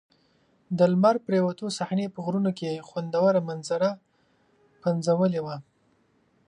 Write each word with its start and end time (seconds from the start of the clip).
د 0.77 0.79
لمر 0.91 1.15
پرېوتو 1.27 1.65
صحنې 1.77 2.07
په 2.13 2.19
غرونو 2.25 2.51
کې 2.59 2.83
خوندوره 2.87 3.41
منظره 3.49 3.89
پنځولې 4.81 5.41
وه. 5.45 5.57